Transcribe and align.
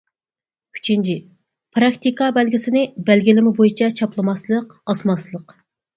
ئۈچىنچى، 0.77 1.13
پىراكتىكا 1.77 2.31
بەلگىسىنى 2.37 2.83
بەلگىلىمە 3.11 3.53
بويىچە 3.61 3.91
چاپلىماسلىق، 4.01 4.73
ئاسماسلىق. 4.93 5.55